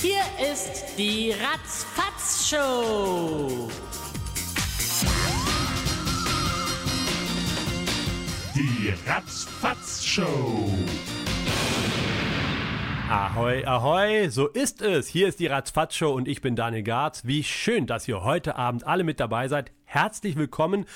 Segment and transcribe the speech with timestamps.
[0.00, 2.60] Hier ist die Ratzfatz-Show.
[8.54, 10.70] Die Ratzfatz-Show.
[13.12, 15.06] Ahoi, ahoi, so ist es.
[15.06, 17.26] Hier ist die Ratzfatz-Show und ich bin Daniel Garz.
[17.26, 19.70] Wie schön, dass ihr heute Abend alle mit dabei seid.
[19.84, 20.86] Herzlich willkommen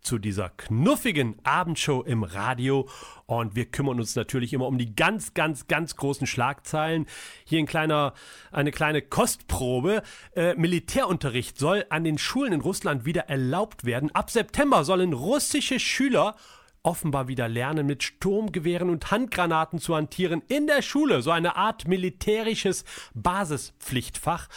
[0.00, 2.88] zu dieser knuffigen Abendshow im Radio.
[3.26, 7.06] Und wir kümmern uns natürlich immer um die ganz, ganz, ganz großen Schlagzeilen.
[7.44, 8.14] Hier ein kleiner,
[8.52, 10.04] eine kleine Kostprobe.
[10.36, 14.14] Äh, Militärunterricht soll an den Schulen in Russland wieder erlaubt werden.
[14.14, 16.36] Ab September sollen russische Schüler
[16.84, 21.22] offenbar wieder lernen, mit Sturmgewehren und Handgranaten zu hantieren in der Schule.
[21.22, 22.84] So eine Art militärisches
[23.14, 24.48] Basispflichtfach.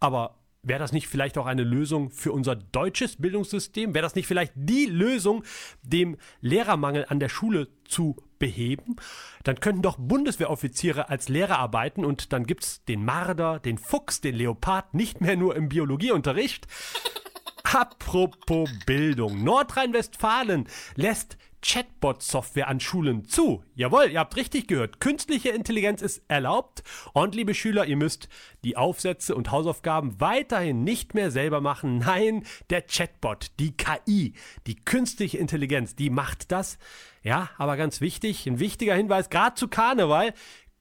[0.00, 3.94] Aber Wäre das nicht vielleicht auch eine Lösung für unser deutsches Bildungssystem?
[3.94, 5.44] Wäre das nicht vielleicht die Lösung,
[5.82, 8.96] dem Lehrermangel an der Schule zu beheben?
[9.44, 14.34] Dann könnten doch Bundeswehroffiziere als Lehrer arbeiten und dann gibt's den Marder, den Fuchs, den
[14.34, 16.66] Leopard nicht mehr nur im Biologieunterricht.
[17.62, 19.44] Apropos Bildung.
[19.44, 21.38] Nordrhein-Westfalen lässt
[21.68, 23.62] Chatbot-Software an Schulen zu.
[23.74, 25.00] Jawohl, ihr habt richtig gehört.
[25.00, 26.82] Künstliche Intelligenz ist erlaubt.
[27.12, 28.30] Und liebe Schüler, ihr müsst
[28.64, 31.98] die Aufsätze und Hausaufgaben weiterhin nicht mehr selber machen.
[31.98, 34.32] Nein, der Chatbot, die KI,
[34.66, 36.78] die künstliche Intelligenz, die macht das.
[37.22, 40.32] Ja, aber ganz wichtig, ein wichtiger Hinweis, gerade zu Karneval.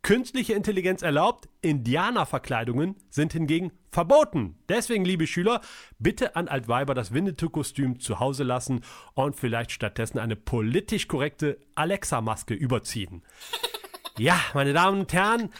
[0.03, 4.59] Künstliche Intelligenz erlaubt, Indianerverkleidungen sind hingegen verboten.
[4.69, 5.59] Deswegen, liebe Schüler,
[5.97, 8.81] bitte an Altweiber das Winnetou-Kostüm zu Hause lassen
[9.15, 13.23] und vielleicht stattdessen eine politisch korrekte Alexa-Maske überziehen.
[14.19, 15.51] Ja, meine Damen und Herren,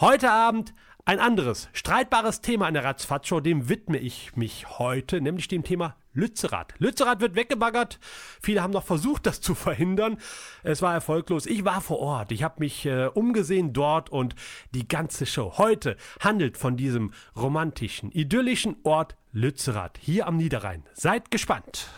[0.00, 0.74] heute Abend
[1.04, 5.96] ein anderes, streitbares Thema in der Ratzfatz-Show, dem widme ich mich heute, nämlich dem Thema
[6.12, 6.74] Lützerath.
[6.78, 8.00] Lützerath wird weggebaggert.
[8.42, 10.18] Viele haben noch versucht, das zu verhindern.
[10.62, 11.46] Es war erfolglos.
[11.46, 12.32] Ich war vor Ort.
[12.32, 14.34] Ich habe mich äh, umgesehen dort und
[14.72, 20.82] die ganze Show heute handelt von diesem romantischen, idyllischen Ort Lützerath hier am Niederrhein.
[20.94, 21.88] Seid gespannt.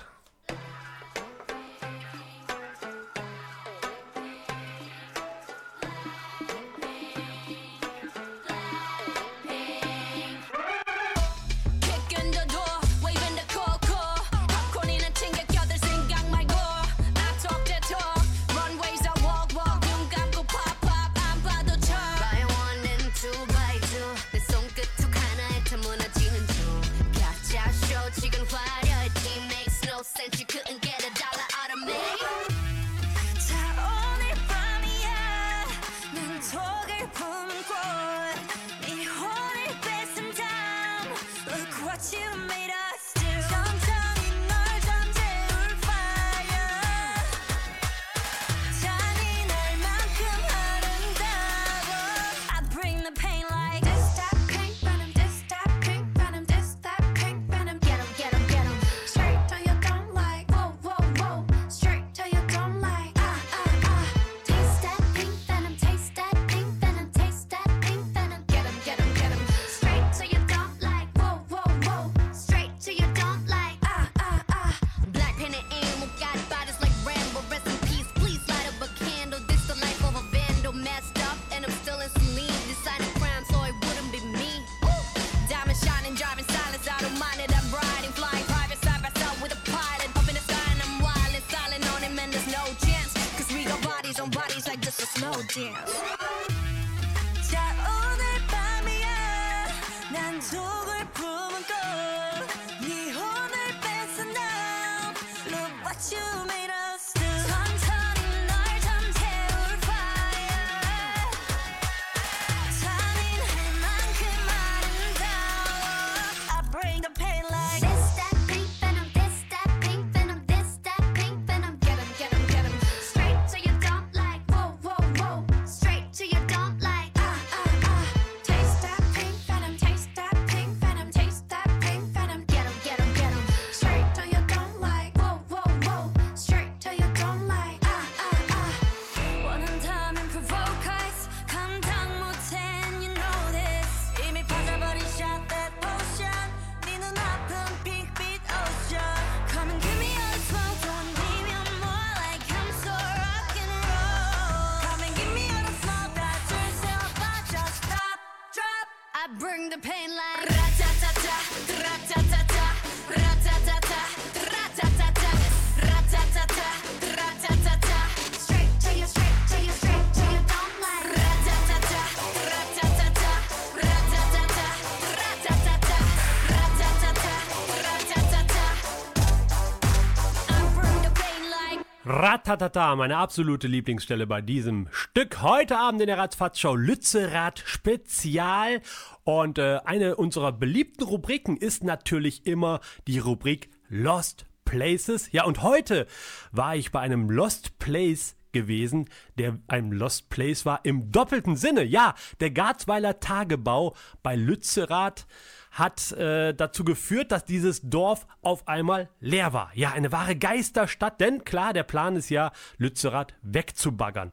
[182.53, 185.41] Ratatata, meine absolute Lieblingsstelle bei diesem Stück.
[185.41, 188.83] Heute Abend in der Ratzfatz-Show Lützerath Spezial.
[189.25, 195.33] Und äh, eine unserer beliebten Rubriken ist natürlich immer die Rubrik Lost Places.
[195.33, 196.07] Ja, und heute
[196.51, 199.09] war ich bei einem Lost Place gewesen,
[199.39, 201.83] der ein Lost Place war im doppelten Sinne.
[201.83, 205.27] Ja, der Garzweiler Tagebau bei Lützerath
[205.73, 209.71] hat äh, dazu geführt, dass dieses Dorf auf einmal leer war.
[209.75, 214.31] Ja, eine wahre Geisterstadt, denn klar, der Plan ist ja, Lützerath wegzubaggern.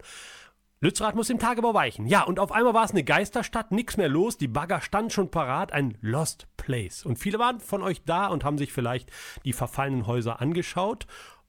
[0.82, 2.08] Lützerath muss im Tagebau weichen.
[2.08, 5.32] Ja, und auf einmal war es eine Geisterstadt, nichts mehr los, die Bagger standen schon
[5.32, 7.06] parat, ein Lost Place.
[7.06, 9.10] Und viele waren von euch da und haben sich vielleicht
[9.44, 11.08] die verfallenen Häuser angeschaut.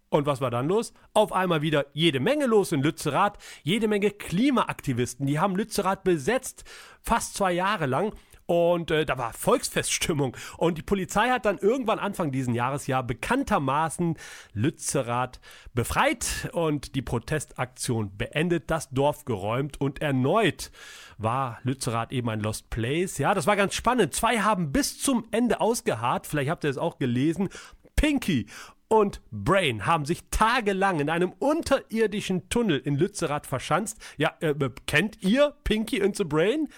[0.09, 0.93] Und was war dann los?
[1.15, 6.65] Auf einmal wieder jede Menge los in Lützerath, jede Menge Klimaaktivisten, die haben Lützerath besetzt,
[7.01, 8.13] fast zwei Jahre lang.
[8.51, 10.37] Und äh, da war Volksfeststimmung.
[10.57, 14.17] Und die Polizei hat dann irgendwann Anfang diesen Jahres ja bekanntermaßen
[14.55, 15.39] Lützerath
[15.73, 20.73] befreit und die Protestaktion beendet, das Dorf geräumt und erneut
[21.17, 23.19] war Lützerath eben ein Lost Place.
[23.19, 24.17] Ja, das war ganz spannend.
[24.17, 26.27] Zwei haben bis zum Ende ausgeharrt.
[26.27, 27.51] Vielleicht habt ihr es auch gelesen.
[27.95, 28.47] Pinky
[28.89, 34.01] und Brain haben sich tagelang in einem unterirdischen Tunnel in Lützerath verschanzt.
[34.17, 34.55] Ja, äh,
[34.89, 36.69] kennt ihr Pinky und the Brain?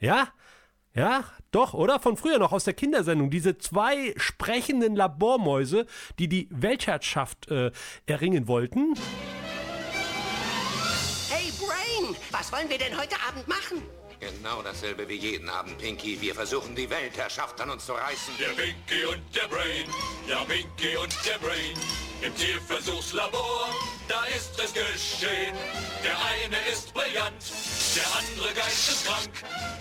[0.00, 0.28] Ja?
[0.98, 1.22] Ja,
[1.52, 2.00] doch, oder?
[2.00, 3.30] Von früher noch aus der Kindersendung.
[3.30, 5.86] Diese zwei sprechenden Labormäuse,
[6.18, 7.70] die die Weltherrschaft äh,
[8.06, 8.94] erringen wollten.
[11.30, 13.80] Hey Brain, was wollen wir denn heute Abend machen?
[14.18, 16.20] Genau dasselbe wie jeden Abend, Pinky.
[16.20, 18.34] Wir versuchen, die Weltherrschaft an uns zu reißen.
[18.40, 19.86] Der Pinky und der Brain,
[20.26, 21.78] ja Pinky und der Brain.
[22.22, 23.68] Im Tierversuchslabor,
[24.08, 25.54] da ist es geschehen.
[26.02, 27.36] Der eine ist brillant,
[27.94, 29.30] der andere geisteskrank.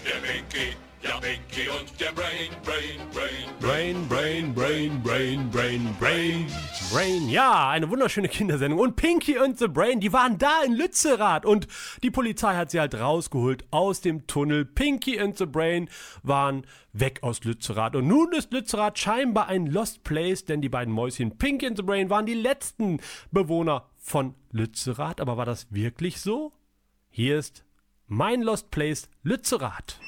[0.05, 0.77] Der Pinky,
[1.07, 3.47] ja Pinky und der Brain, Brain, Brain.
[3.59, 6.47] Brain, Brain, Brain, Brain, Brain, Brain,
[6.91, 7.29] Brain.
[7.29, 8.79] Ja, eine wunderschöne Kindersendung.
[8.79, 11.45] Und Pinky und the Brain, die waren da in Lützerath.
[11.45, 11.67] Und
[12.03, 14.65] die Polizei hat sie halt rausgeholt aus dem Tunnel.
[14.65, 15.89] Pinky und the Brain
[16.23, 17.95] waren weg aus Lützerath.
[17.95, 21.83] Und nun ist Lützerath scheinbar ein Lost Place, denn die beiden Mäuschen Pinky und the
[21.83, 22.99] Brain waren die letzten
[23.31, 25.21] Bewohner von Lützerath.
[25.21, 26.53] Aber war das wirklich so?
[27.09, 27.63] Hier ist
[28.07, 29.99] mein Lost Place Lützerath.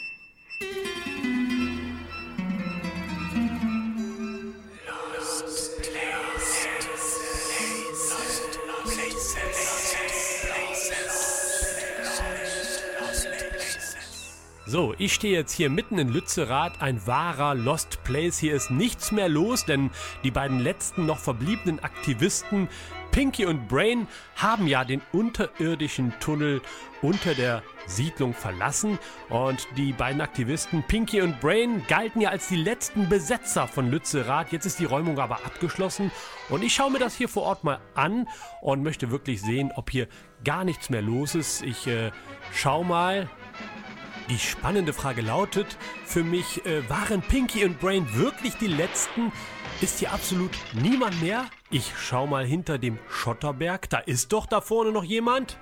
[14.71, 18.37] So, ich stehe jetzt hier mitten in Lützerath, ein wahrer Lost Place.
[18.37, 19.89] Hier ist nichts mehr los, denn
[20.23, 22.69] die beiden letzten noch verbliebenen Aktivisten,
[23.09, 26.61] Pinky und Brain, haben ja den unterirdischen Tunnel
[27.01, 28.99] unter der Siedlung verlassen.
[29.29, 34.51] Und die beiden Aktivisten, Pinky und Brain, galten ja als die letzten Besetzer von Lützerath.
[34.51, 36.11] Jetzt ist die Räumung aber abgeschlossen.
[36.47, 38.27] Und ich schaue mir das hier vor Ort mal an
[38.61, 40.07] und möchte wirklich sehen, ob hier
[40.45, 41.63] gar nichts mehr los ist.
[41.63, 42.11] Ich äh,
[42.53, 43.27] schau mal.
[44.29, 49.31] Die spannende Frage lautet für mich, äh, waren Pinky und Brain wirklich die letzten?
[49.81, 51.45] Ist hier absolut niemand mehr?
[51.71, 53.89] Ich schau mal hinter dem Schotterberg.
[53.89, 55.57] Da ist doch da vorne noch jemand.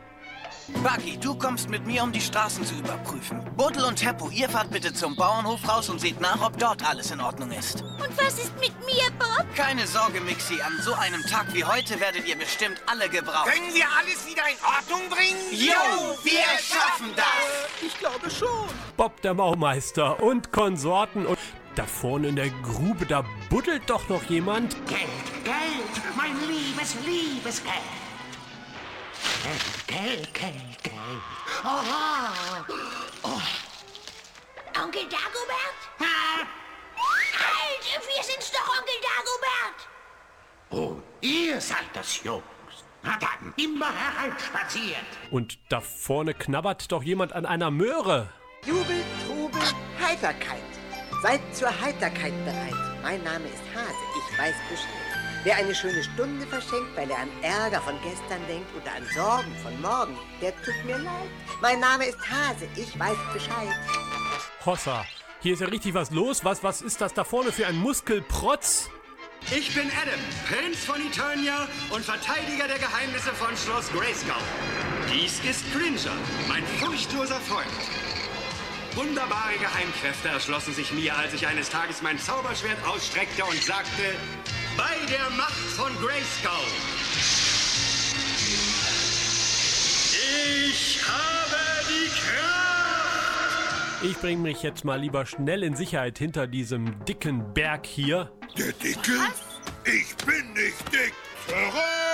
[0.84, 3.40] Bucky, du kommst mit mir, um die Straßen zu überprüfen.
[3.56, 7.12] Buddel und Teppo, ihr fahrt bitte zum Bauernhof raus und seht nach, ob dort alles
[7.12, 7.82] in Ordnung ist.
[7.82, 9.46] Und was ist mit mir, Bob?
[9.56, 13.48] Keine Sorge, Mixi, an so einem Tag wie heute werdet ihr bestimmt alle gebraucht.
[13.48, 15.40] Können wir alles wieder in Ordnung bringen?
[15.52, 17.26] Jo, wir schaffen das!
[17.86, 18.68] Ich glaube schon.
[18.98, 21.26] Bob der Maumeister und Konsorten.
[21.26, 21.38] Und
[21.76, 24.76] da vorne in der Grube, da buddelt doch noch jemand.
[24.88, 25.08] Geld,
[25.46, 28.07] Geld, mein liebes, liebes Geld.
[29.44, 31.24] Geld, Geld, Geld, Geld.
[31.64, 32.34] Oha.
[34.84, 35.80] Onkel Dagobert?
[36.00, 36.46] Ha.
[36.96, 39.88] Halt, wir sind's doch, Onkel Dagobert.
[40.70, 42.44] Oh, ihr seid das Jungs.
[43.04, 45.06] Na dann, immer hereinspaziert.
[45.32, 48.30] Und da vorne knabbert doch jemand an einer Möhre.
[48.66, 49.62] Jubel, Trubel,
[50.02, 50.62] Heiterkeit.
[51.22, 52.74] Seid zur Heiterkeit bereit.
[53.02, 55.07] Mein Name ist Hase, ich weiß Bescheid.
[55.48, 59.56] Wer eine schöne Stunde verschenkt, weil er an Ärger von gestern denkt oder an Sorgen
[59.63, 61.30] von morgen, der tut mir leid.
[61.62, 63.74] Mein Name ist Hase, ich weiß Bescheid.
[64.66, 65.06] Hossa,
[65.39, 66.44] hier ist ja richtig was los.
[66.44, 68.89] Was, was ist das da vorne für ein Muskelprotz?
[69.56, 74.36] Ich bin Adam, Prinz von Eternia und Verteidiger der Geheimnisse von Schloss Grayskull.
[75.10, 76.18] Dies ist Cringer,
[76.50, 77.72] mein furchtloser Freund.
[78.96, 84.04] Wunderbare Geheimkräfte erschlossen sich mir, als ich eines Tages mein Zauberschwert ausstreckte und sagte,
[84.78, 86.68] bei der Macht von Grayskull.
[90.70, 91.58] Ich habe
[91.90, 94.04] die Kraft!
[94.04, 98.32] Ich bringe mich jetzt mal lieber schnell in Sicherheit hinter diesem dicken Berg hier.
[98.58, 99.18] Der Dicke?
[99.84, 101.14] Ich bin nicht dick.
[101.48, 102.07] Zurück!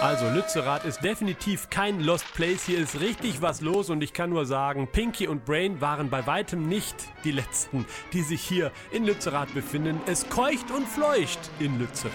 [0.00, 2.64] Also Lützerath ist definitiv kein Lost Place.
[2.64, 6.24] Hier ist richtig was los und ich kann nur sagen, Pinky und Brain waren bei
[6.24, 10.00] weitem nicht die letzten, die sich hier in Lützerath befinden.
[10.06, 12.12] Es keucht und fleucht in Lützerath.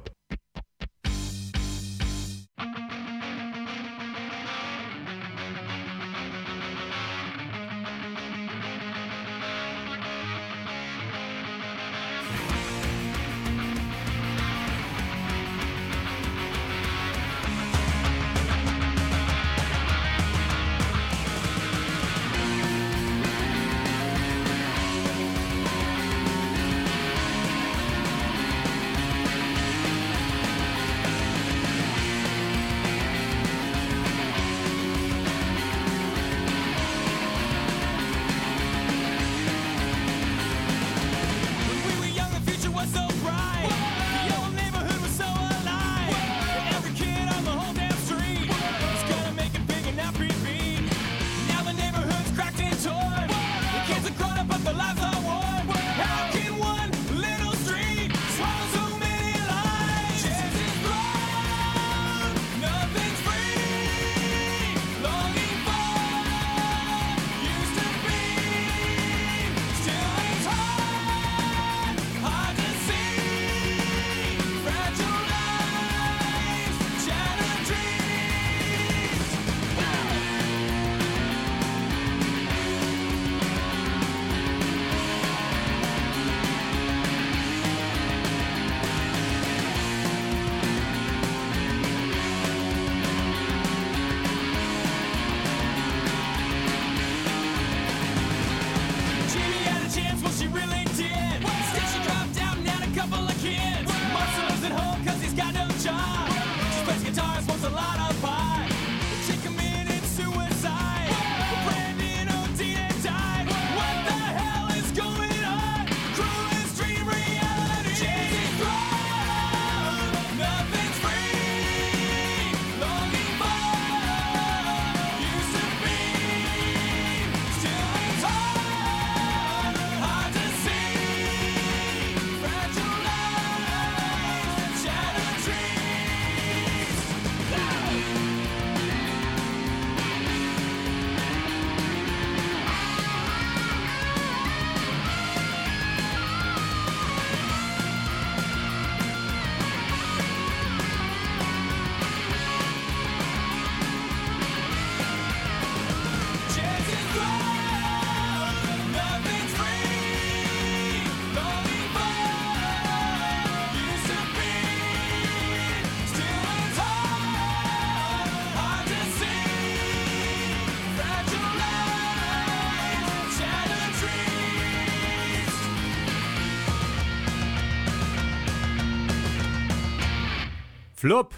[181.03, 181.35] Flop.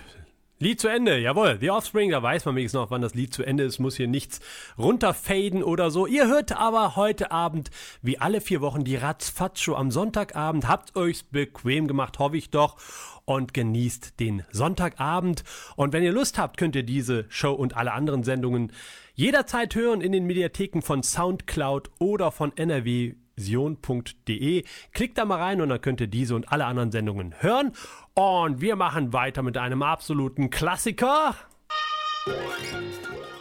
[0.58, 1.56] Lied zu Ende, jawohl.
[1.58, 4.08] The Offspring, da weiß man wenigstens noch, wann das Lied zu Ende ist, muss hier
[4.08, 4.40] nichts
[4.76, 6.06] runterfaden oder so.
[6.06, 7.70] Ihr hört aber heute Abend,
[8.02, 10.68] wie alle vier Wochen, die Ratzfatz-Show am Sonntagabend.
[10.68, 12.76] Habt euch's bequem gemacht, hoffe ich doch.
[13.24, 15.44] Und genießt den Sonntagabend.
[15.76, 18.70] Und wenn ihr Lust habt, könnt ihr diese Show und alle anderen Sendungen
[19.14, 24.64] jederzeit hören in den Mediatheken von Soundcloud oder von NRW vision.de.
[24.92, 27.72] Klickt da mal rein und dann könnt ihr diese und alle anderen Sendungen hören.
[28.14, 31.34] Und wir machen weiter mit einem absoluten Klassiker.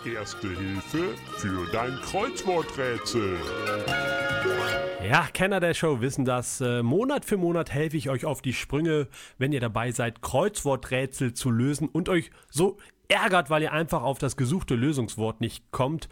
[0.06, 3.38] Erste Hilfe für dein Kreuzworträtsel.
[5.10, 6.60] Ja, Kenner der Show wissen das.
[6.62, 9.08] Äh, Monat für Monat helfe ich euch auf die Sprünge,
[9.38, 12.78] wenn ihr dabei seid, Kreuzworträtsel zu lösen und euch so
[13.10, 16.10] ärgert, weil ihr einfach auf das gesuchte Lösungswort nicht kommt.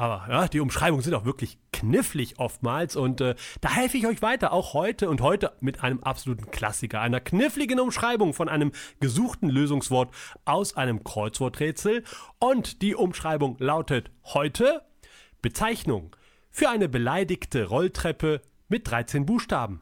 [0.00, 4.22] Aber ja, die Umschreibungen sind auch wirklich knifflig oftmals und äh, da helfe ich euch
[4.22, 9.50] weiter, auch heute und heute mit einem absoluten Klassiker, einer kniffligen Umschreibung von einem gesuchten
[9.50, 10.14] Lösungswort
[10.46, 12.02] aus einem Kreuzworträtsel.
[12.38, 14.80] Und die Umschreibung lautet heute
[15.42, 16.16] Bezeichnung
[16.50, 19.80] für eine beleidigte Rolltreppe mit 13 Buchstaben.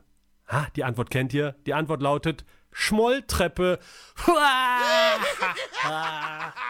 [0.48, 1.54] Ha, die Antwort kennt ihr.
[1.64, 3.78] Die Antwort lautet Schmolltreppe.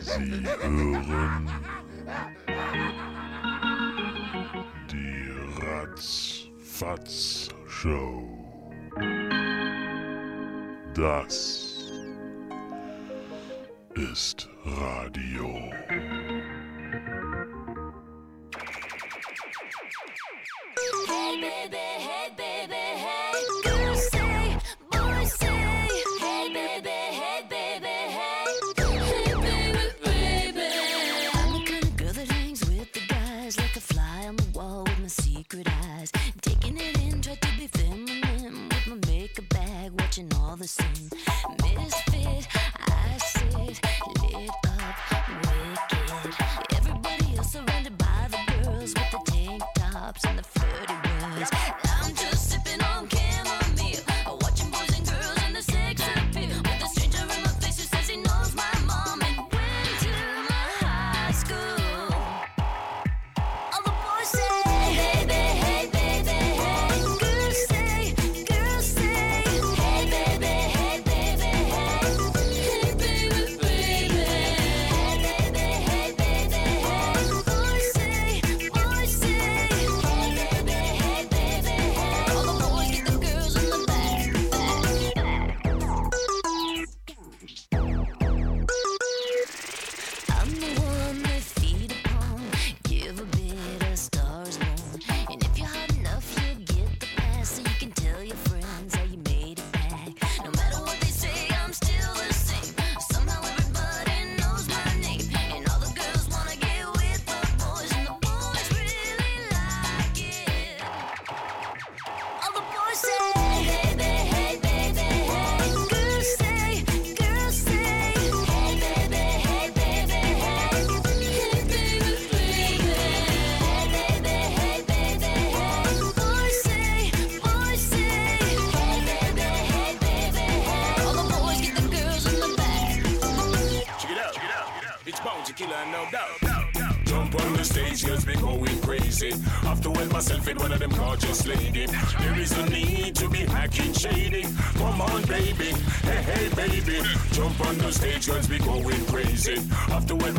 [0.00, 1.50] Sie hören
[4.90, 5.30] die
[5.62, 6.84] Ratzfatz-Show.
[10.94, 11.92] Das
[13.94, 15.48] ist Radio.
[21.06, 22.83] Hey baby, hey baby,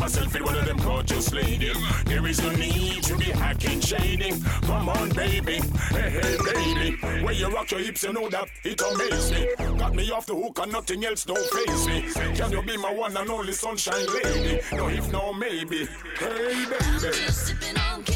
[0.06, 1.72] Myself in one of them gorgeous lady.
[2.04, 4.40] There is no need to be hacking shady.
[4.62, 5.54] Come on, baby.
[5.90, 7.24] Hey, hey, baby.
[7.24, 9.48] When you rock your hips, you know that it amazes me.
[9.76, 12.02] Got me off the hook and nothing else don't phase me.
[12.36, 14.60] Can you be my one and only sunshine lady?
[14.70, 15.88] No, if no, maybe.
[16.20, 18.15] Hey, baby.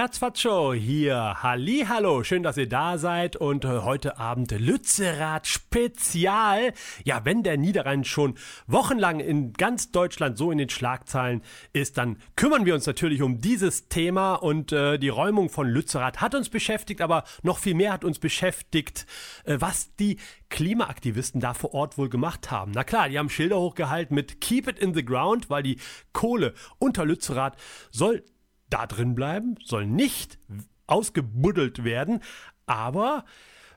[0.00, 1.42] Ratzfatscho hier.
[1.42, 6.72] Halli, hallo, schön, dass ihr da seid und heute Abend Lützerath Spezial.
[7.04, 11.42] Ja, wenn der Niederrhein schon wochenlang in ganz Deutschland so in den Schlagzeilen
[11.74, 16.22] ist, dann kümmern wir uns natürlich um dieses Thema und äh, die Räumung von Lützerath
[16.22, 19.04] hat uns beschäftigt, aber noch viel mehr hat uns beschäftigt,
[19.44, 20.16] äh, was die
[20.48, 22.72] Klimaaktivisten da vor Ort wohl gemacht haben.
[22.74, 25.76] Na klar, die haben Schilder hochgehalten mit Keep it in the ground, weil die
[26.14, 27.58] Kohle unter Lützerath
[27.90, 28.24] soll
[28.70, 30.38] da drin bleiben, soll nicht
[30.86, 32.20] ausgebuddelt werden.
[32.66, 33.24] Aber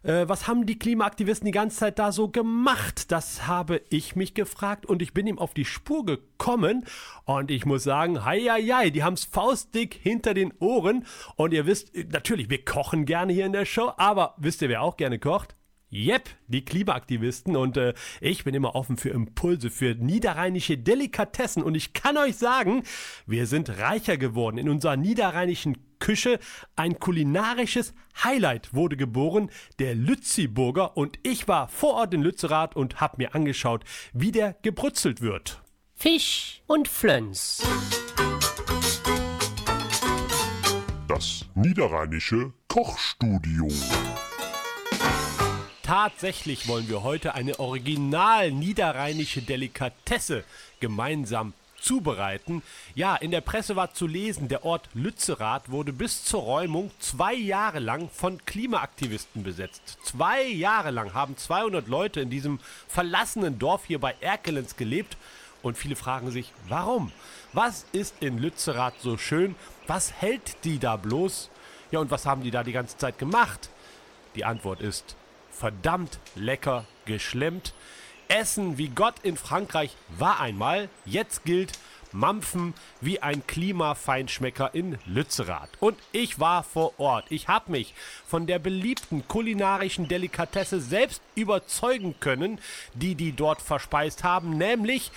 [0.04, 3.12] äh, was haben die Klimaaktivisten die ganze Zeit da so gemacht?
[3.12, 6.86] Das habe ich mich gefragt und ich bin ihm auf die Spur gekommen.
[7.26, 11.06] Und ich muss sagen, hei, hei, hei, die haben es faustdick hinter den Ohren.
[11.36, 14.70] Und ihr wisst, äh, natürlich, wir kochen gerne hier in der Show, aber wisst ihr,
[14.70, 15.56] wer auch gerne kocht?
[15.94, 21.76] Yep, die Klimaaktivisten und äh, ich bin immer offen für Impulse, für niederrheinische Delikatessen und
[21.76, 22.82] ich kann euch sagen,
[23.28, 24.58] wir sind reicher geworden.
[24.58, 26.40] In unserer niederrheinischen Küche
[26.76, 33.00] ein kulinarisches Highlight wurde geboren, der Lütziburger und ich war vor Ort in Lützerath und
[33.00, 35.62] hab mir angeschaut, wie der gebrutzelt wird.
[35.94, 37.62] Fisch und Flöns.
[41.08, 43.68] Das niederrheinische Kochstudio.
[45.84, 50.46] Tatsächlich wollen wir heute eine original niederrheinische Delikatesse
[50.80, 52.64] gemeinsam zubereiten.
[52.96, 57.34] Ja, in der Presse war zu lesen, der Ort Lützerath wurde bis zur Räumung zwei
[57.34, 59.98] Jahre lang von Klimaaktivisten besetzt.
[60.04, 65.18] Zwei Jahre lang haben 200 Leute in diesem verlassenen Dorf hier bei Erkelenz gelebt.
[65.64, 67.12] Und viele fragen sich, warum?
[67.52, 69.56] Was ist in Lützerath so schön?
[69.88, 71.50] Was hält die da bloß?
[71.92, 73.70] Ja, und was haben die da die ganze Zeit gemacht?
[74.36, 75.18] Die Antwort ist
[75.58, 77.74] verdammt lecker geschlemmt.
[78.28, 81.74] Essen wie Gott in Frankreich war einmal, jetzt gilt
[82.14, 85.70] Mampfen wie ein Klimafeinschmecker in Lützerath.
[85.80, 87.26] Und ich war vor Ort.
[87.30, 87.94] Ich habe mich
[88.28, 92.60] von der beliebten kulinarischen Delikatesse selbst überzeugen können,
[92.94, 95.12] die die dort verspeist haben, nämlich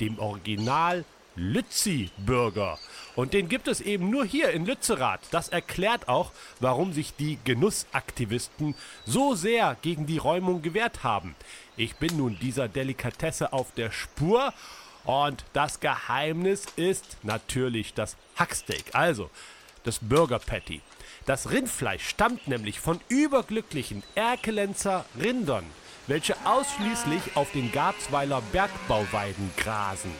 [0.00, 1.04] dem Original
[1.38, 2.78] Lützi-Burger.
[3.16, 5.20] Und den gibt es eben nur hier in Lützerath.
[5.30, 8.74] Das erklärt auch, warum sich die Genussaktivisten
[9.06, 11.34] so sehr gegen die Räumung gewehrt haben.
[11.76, 14.52] Ich bin nun dieser Delikatesse auf der Spur
[15.04, 19.30] und das Geheimnis ist natürlich das Hacksteak, also
[19.84, 20.82] das Burger Patty.
[21.24, 25.64] Das Rindfleisch stammt nämlich von überglücklichen Erkelenzer Rindern,
[26.06, 30.12] welche ausschließlich auf den Garzweiler Bergbauweiden grasen.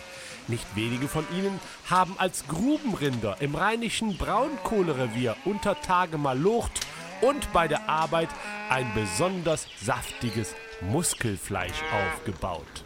[0.49, 6.81] Nicht wenige von ihnen haben als Grubenrinder im rheinischen Braunkohlerevier unter Tage malocht
[7.21, 8.31] und bei der Arbeit
[8.71, 12.85] ein besonders saftiges Muskelfleisch aufgebaut.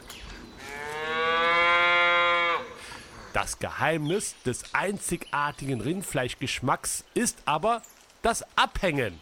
[3.33, 7.83] Das Geheimnis des einzigartigen Rindfleischgeschmacks ist aber
[8.23, 9.19] das Abhängen.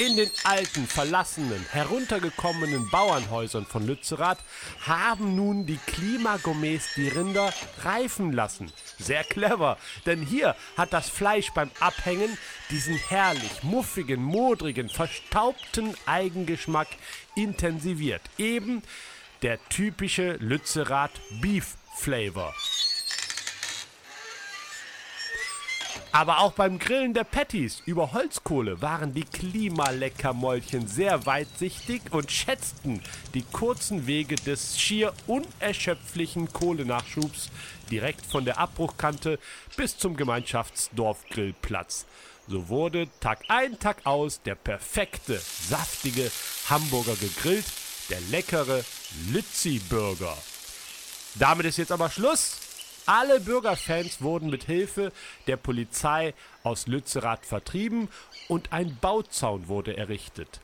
[0.00, 4.38] In den alten, verlassenen, heruntergekommenen Bauernhäusern von Lützerath
[4.86, 8.72] haben nun die Klimagourmets die Rinder reifen lassen.
[8.98, 12.38] Sehr clever, denn hier hat das Fleisch beim Abhängen
[12.70, 16.88] diesen herrlich muffigen, modrigen, verstaubten Eigengeschmack
[17.36, 18.22] intensiviert.
[18.38, 18.80] Eben
[19.42, 22.54] der typische Lützerath Beef Flavor.
[26.12, 33.00] Aber auch beim Grillen der Patties über Holzkohle waren die Klimaleckermäulchen sehr weitsichtig und schätzten
[33.34, 37.50] die kurzen Wege des schier unerschöpflichen Kohlenachschubs
[37.90, 39.38] direkt von der Abbruchkante
[39.76, 42.06] bis zum Gemeinschaftsdorfgrillplatz.
[42.48, 46.30] So wurde Tag ein, Tag aus der perfekte, saftige
[46.68, 47.66] Hamburger gegrillt,
[48.08, 48.84] der leckere
[49.32, 50.36] Lützi-Burger.
[51.36, 52.56] Damit ist jetzt aber Schluss.
[53.12, 55.10] Alle Bürgerfans wurden mit Hilfe
[55.48, 58.08] der Polizei aus Lützerath vertrieben
[58.46, 60.60] und ein Bauzaun wurde errichtet.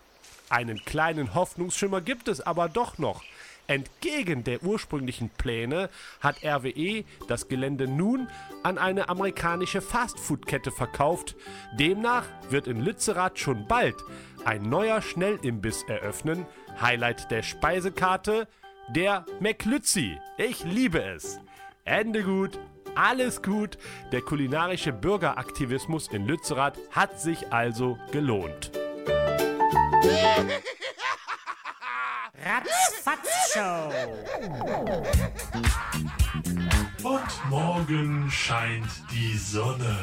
[0.48, 3.24] Einen kleinen Hoffnungsschimmer gibt es aber doch noch.
[3.66, 8.28] Entgegen der ursprünglichen Pläne hat RWE das Gelände nun
[8.62, 11.34] an eine amerikanische Fastfood-Kette verkauft.
[11.80, 13.96] Demnach wird in Lützerath schon bald
[14.44, 16.46] ein neuer Schnellimbiss eröffnen.
[16.80, 18.46] Highlight der Speisekarte,
[18.88, 20.20] der McLützi.
[20.38, 21.40] Ich liebe es.
[21.86, 22.58] Ende gut,
[22.96, 23.78] alles gut.
[24.10, 28.72] Der kulinarische Bürgeraktivismus in Lützerath hat sich also gelohnt.
[32.44, 33.92] Ratzfatz Show.
[37.08, 39.96] Und morgen scheint die Sonne.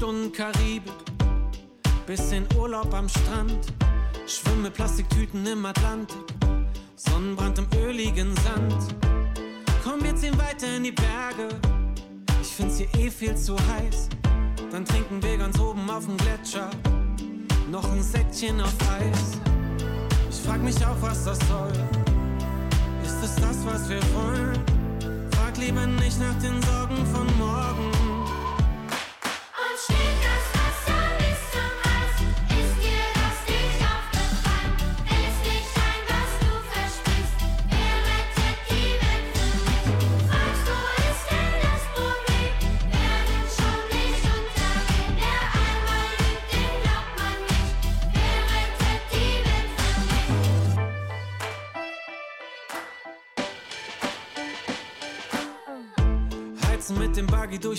[0.00, 0.94] Stunden Karibik,
[2.06, 3.66] bisschen Urlaub am Strand,
[4.26, 6.24] schwimm mit Plastiktüten im Atlantik,
[6.96, 8.96] Sonnenbrand im öligen Sand.
[9.84, 11.54] Komm, wir ziehen weiter in die Berge,
[12.40, 14.08] ich find's hier eh viel zu heiß.
[14.72, 16.70] Dann trinken wir ganz oben auf dem Gletscher
[17.70, 19.38] noch ein Säckchen auf Eis.
[20.30, 21.72] Ich frag mich auch, was das soll.
[23.04, 24.58] Ist es das, was wir wollen?
[25.32, 27.99] Frag lieber nicht nach den Sorgen von morgen.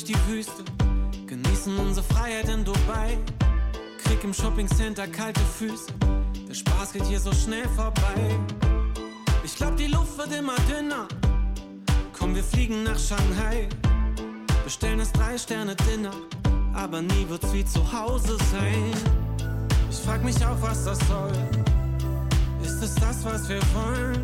[0.02, 0.64] Durch die Wüste,
[1.28, 3.18] genießen unsere Freiheit in Dubai.
[4.04, 5.92] Krieg im Shoppingcenter kalte Füße,
[6.48, 8.40] der Spaß geht hier so schnell vorbei.
[9.44, 11.08] Ich glaub, die Luft wird immer dünner.
[12.18, 13.68] Komm, wir fliegen nach Shanghai,
[14.64, 16.14] bestellen das Drei-Sterne-Dinner,
[16.74, 18.94] aber nie wird's wie zu Hause sein.
[19.90, 21.32] Ich frag mich auch, was das soll.
[22.64, 24.24] Ist es das, was wir wollen?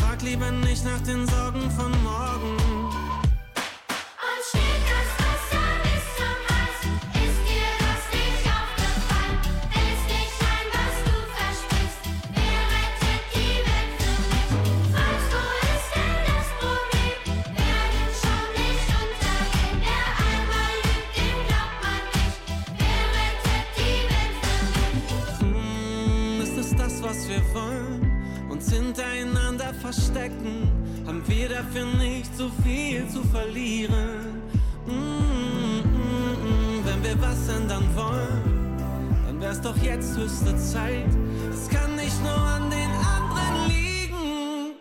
[0.00, 2.55] Frag lieber nicht nach den Sorgen von morgen.
[40.36, 41.06] Höchste Zeit.
[41.50, 44.74] Es kann nicht nur an den anderen liegen.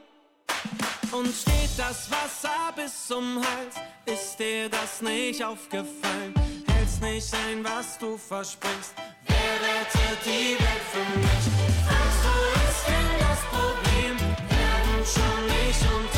[1.11, 6.33] Und steht das Wasser bis zum Hals, ist dir das nicht aufgefallen?
[6.67, 8.93] Hältst nicht ein, was du versprichst.
[9.27, 11.45] Wer rettet die Welt für mich?
[11.87, 12.35] Fragst du,
[12.69, 14.15] ist denn das Problem?
[14.49, 16.14] Werden schon nicht untergehen.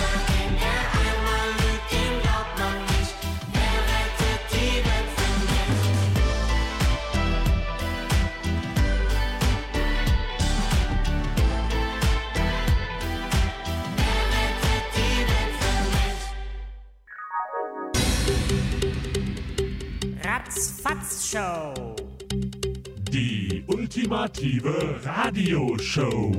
[20.88, 21.95] Ratzfatz Show.
[23.12, 26.32] Die ultimative Radioshow.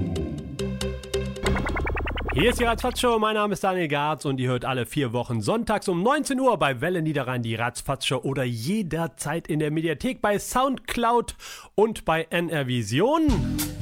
[2.33, 5.43] Hier ist die Ratzfatz-Show, mein Name ist Daniel Garz und ihr hört alle vier Wochen
[5.43, 10.39] sonntags um 19 Uhr bei Welle Niederrhein die Ratzfatz-Show oder jederzeit in der Mediathek bei
[10.39, 11.37] Soundcloud
[11.75, 13.27] und bei NR Vision.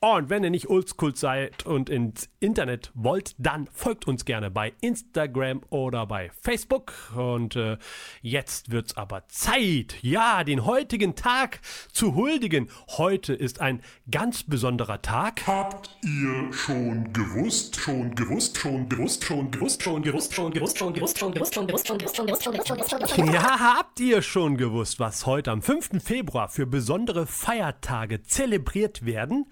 [0.00, 4.72] Und wenn ihr nicht oldschool seid und ins Internet wollt, dann folgt uns gerne bei
[4.80, 6.92] Instagram oder bei Facebook.
[7.16, 7.78] Und äh,
[8.22, 12.70] jetzt wird's aber Zeit, ja, den heutigen Tag zu huldigen.
[12.96, 15.44] Heute ist ein ganz besonderer Tag.
[15.48, 20.92] Habt ihr schon gewusst, schon gewusst, schon gewusst, schon gewusst, schon gewusst, schon gewusst, schon
[20.92, 23.34] gewusst, schon gewusst, schon gewusst, schon gewusst, schon gewusst, schon gewusst, schon gewusst, schon gewusst,
[23.34, 26.00] Ja, habt ihr schon gewusst, was heute am 5.
[26.00, 29.46] Februar für besondere Feiertage zelebriert werden?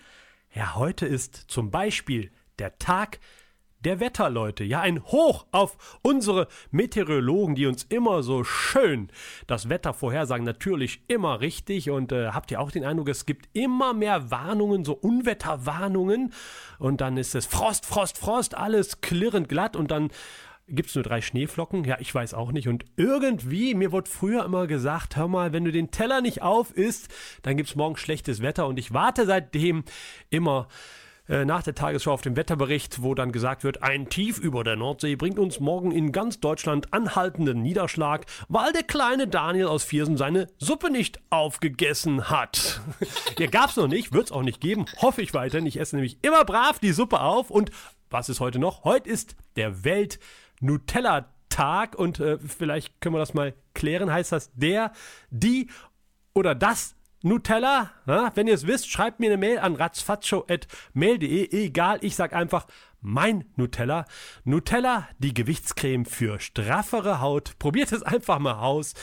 [0.56, 3.20] Ja, heute ist zum Beispiel der Tag
[3.80, 4.64] der Wetterleute.
[4.64, 9.10] Ja, ein Hoch auf unsere Meteorologen, die uns immer so schön
[9.46, 10.46] das Wetter vorhersagen.
[10.46, 11.90] Natürlich immer richtig.
[11.90, 16.32] Und äh, habt ihr auch den Eindruck, es gibt immer mehr Warnungen, so Unwetterwarnungen.
[16.78, 19.76] Und dann ist es Frost, Frost, Frost, alles klirrend glatt.
[19.76, 20.08] Und dann
[20.68, 21.84] Gibt es nur drei Schneeflocken?
[21.84, 22.66] Ja, ich weiß auch nicht.
[22.66, 26.76] Und irgendwie, mir wurde früher immer gesagt, hör mal, wenn du den Teller nicht auf
[26.76, 27.08] isst,
[27.42, 28.66] dann gibt es morgen schlechtes Wetter.
[28.66, 29.84] Und ich warte seitdem
[30.28, 30.66] immer
[31.28, 34.74] äh, nach der Tagesschau auf den Wetterbericht, wo dann gesagt wird, ein Tief über der
[34.74, 40.16] Nordsee bringt uns morgen in ganz Deutschland anhaltenden Niederschlag, weil der kleine Daniel aus Viersen
[40.16, 42.80] seine Suppe nicht aufgegessen hat.
[43.38, 45.66] ja, gab's noch nicht, wird's auch nicht geben, hoffe ich weiterhin.
[45.66, 47.70] Ich esse nämlich immer brav die Suppe auf und
[48.08, 48.84] was ist heute noch?
[48.84, 50.20] Heute ist der Welt
[50.60, 54.12] Nutella-Tag und äh, vielleicht können wir das mal klären.
[54.12, 54.92] Heißt das der,
[55.30, 55.68] die
[56.34, 57.90] oder das Nutella?
[58.04, 61.64] Na, wenn ihr es wisst, schreibt mir eine Mail an ratzfatzshow.mail.de.
[61.64, 62.66] Egal, ich sag einfach
[63.00, 64.04] mein Nutella.
[64.44, 67.58] Nutella, die Gewichtscreme für straffere Haut.
[67.58, 68.94] Probiert es einfach mal aus.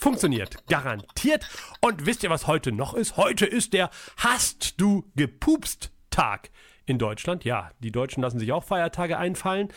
[0.00, 1.48] Funktioniert, garantiert.
[1.80, 3.16] Und wisst ihr, was heute noch ist?
[3.16, 6.50] Heute ist der Hast du gepupst Tag
[6.90, 7.44] in Deutschland.
[7.44, 9.68] Ja, die Deutschen lassen sich auch Feiertage einfallen,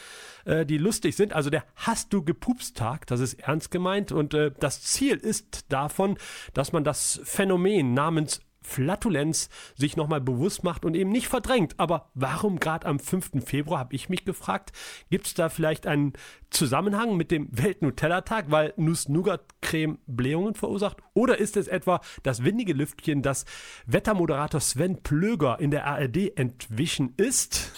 [0.46, 1.34] äh, die lustig sind.
[1.34, 4.12] Also der Hast du gepupst-Tag, das ist ernst gemeint.
[4.12, 6.18] Und äh, das Ziel ist davon,
[6.54, 11.76] dass man das Phänomen namens Flatulenz sich nochmal bewusst macht und eben nicht verdrängt.
[11.78, 13.44] Aber warum gerade am 5.
[13.46, 14.72] Februar, habe ich mich gefragt.
[15.10, 16.14] Gibt es da vielleicht einen
[16.50, 20.98] Zusammenhang mit dem Welt-Nutella-Tag, weil Nuss-Nougat-Creme Blähungen verursacht?
[21.14, 23.46] Oder ist es etwa das windige Lüftchen, das
[23.86, 27.72] Wettermoderator Sven Plöger in der ARD entwichen ist?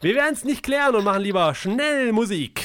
[0.00, 2.62] Wir werden es nicht klären und machen lieber schnell Musik.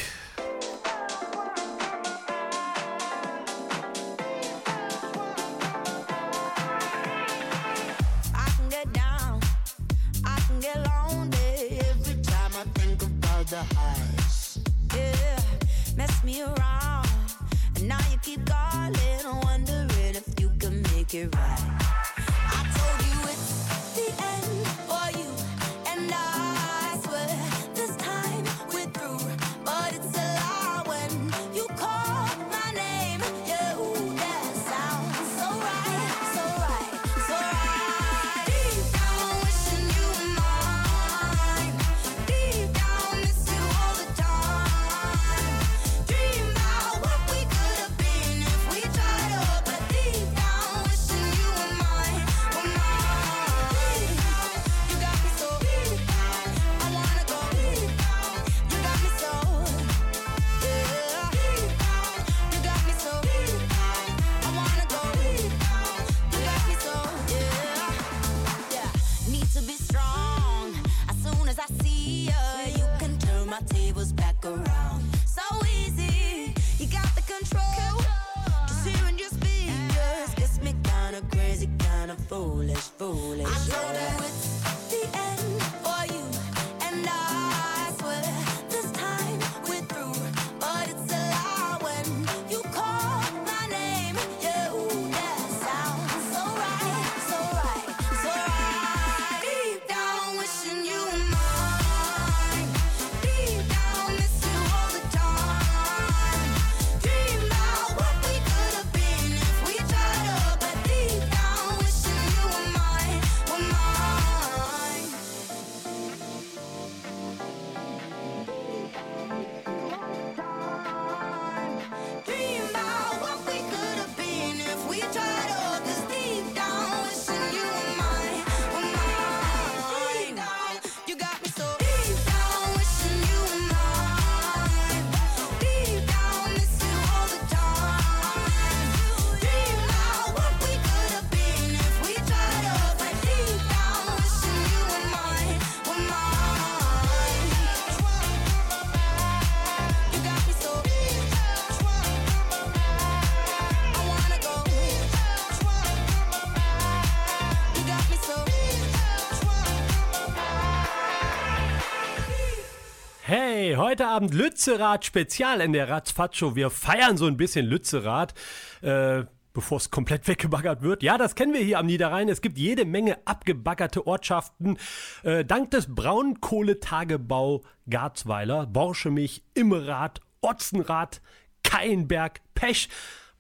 [164.00, 166.56] Heute Abend Lützerath Spezial in der Ratzfatsch-Show.
[166.56, 168.34] Wir feiern so ein bisschen Lützerath,
[168.82, 171.04] äh, bevor es komplett weggebaggert wird.
[171.04, 172.30] Ja, das kennen wir hier am Niederrhein.
[172.30, 174.78] Es gibt jede Menge abgebaggerte Ortschaften.
[175.24, 181.20] Äh, dank des Braunkohletagebau Garzweiler, Borschemich, Immerath, Otzenrath,
[181.64, 182.88] Keienberg, Pech.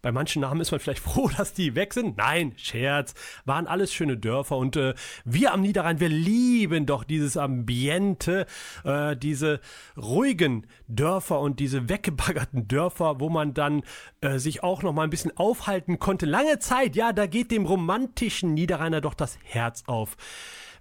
[0.02, 2.18] Bei manchen Namen ist man vielleicht froh, dass die weg sind.
[2.18, 3.14] Nein, Scherz.
[3.46, 4.94] Waren alles schöne Dörfer und äh,
[5.26, 8.46] wir am Niederrhein, wir lieben doch dieses Ambiente,
[8.84, 9.60] äh, diese
[9.98, 13.84] ruhigen Dörfer und diese weggebaggerten Dörfer, wo man dann
[14.22, 16.26] äh, sich auch noch mal ein bisschen aufhalten konnte.
[16.26, 20.16] Lange Zeit, ja, da geht dem romantischen Niederrheiner doch das Herz auf.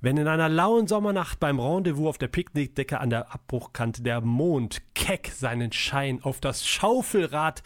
[0.00, 4.80] Wenn in einer lauen Sommernacht beim Rendezvous auf der Picknickdecke an der Abbruchkante der Mond
[4.94, 7.64] keck seinen Schein auf das Schaufelrad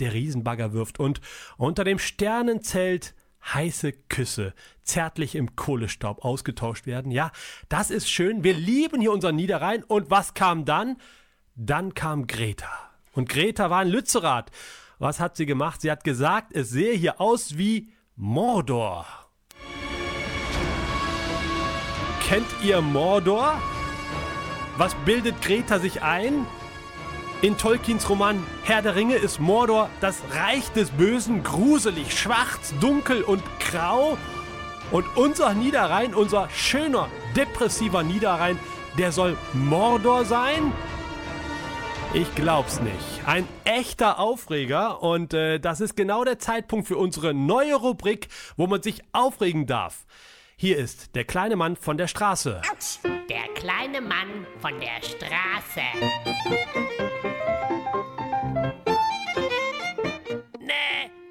[0.00, 1.20] der Riesenbagger wirft und
[1.56, 3.14] unter dem Sternenzelt
[3.52, 7.10] heiße Küsse zärtlich im Kohlestaub ausgetauscht werden.
[7.10, 7.30] Ja,
[7.68, 8.42] das ist schön.
[8.44, 9.82] Wir lieben hier unseren Niederrhein.
[9.84, 10.96] Und was kam dann?
[11.54, 12.70] Dann kam Greta.
[13.12, 14.50] Und Greta war in Lützerath.
[14.98, 15.80] Was hat sie gemacht?
[15.80, 19.06] Sie hat gesagt, es sehe hier aus wie Mordor.
[22.22, 23.60] Kennt ihr Mordor?
[24.76, 26.46] Was bildet Greta sich ein?
[27.44, 33.22] In Tolkiens Roman Herr der Ringe ist Mordor das Reich des Bösen, gruselig, schwarz, dunkel
[33.22, 34.16] und grau.
[34.90, 38.58] Und unser Niederrhein, unser schöner, depressiver Niederrhein,
[38.96, 40.72] der soll Mordor sein?
[42.14, 43.26] Ich glaub's nicht.
[43.26, 48.66] Ein echter Aufreger und äh, das ist genau der Zeitpunkt für unsere neue Rubrik, wo
[48.66, 50.06] man sich aufregen darf.
[50.56, 52.62] Hier ist der kleine Mann von der Straße.
[53.28, 57.03] Der kleine Mann von der Straße.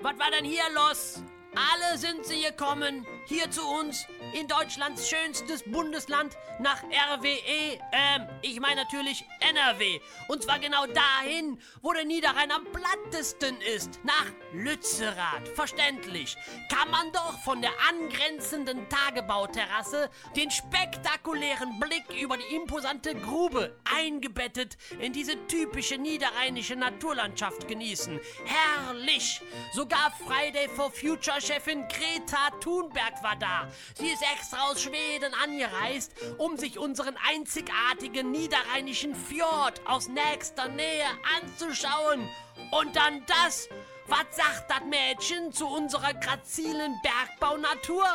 [0.04, 1.24] Was war denn hier los?
[1.56, 8.59] Alle sind sie gekommen, hier zu uns, in Deutschlands schönstes Bundesland, nach RWE, ähm, ich
[8.59, 9.99] meine natürlich NRW.
[10.27, 15.47] Und zwar genau dahin, wo der Niederrhein am plattesten ist, nach Lützerath.
[15.55, 16.36] Verständlich.
[16.69, 24.77] Kann man doch von der angrenzenden Tagebauterrasse den spektakulären Blick über die imposante Grube, eingebettet
[24.99, 28.19] in diese typische niederrheinische Naturlandschaft genießen.
[28.45, 29.41] Herrlich!
[29.73, 33.67] Sogar Friday for Future Chefin Greta Thunberg war da.
[33.95, 41.05] Sie ist extra aus Schweden angereist, um sich unseren einzigartigen niederrheinischen Fjord aus nächster Nähe
[41.41, 42.28] anzuschauen.
[42.71, 43.69] Und dann das.
[44.07, 48.05] Was sagt das Mädchen zu unserer grazilen Bergbaunatur?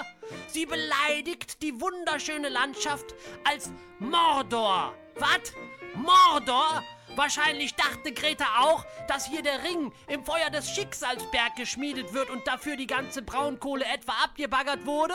[0.48, 4.94] Sie beleidigt die wunderschöne Landschaft als Mordor.
[5.14, 5.54] Was?
[5.94, 6.82] Mordor?
[7.16, 12.46] Wahrscheinlich dachte Greta auch, dass hier der Ring im Feuer des Schicksalsberg geschmiedet wird und
[12.46, 15.14] dafür die ganze Braunkohle etwa abgebaggert wurde.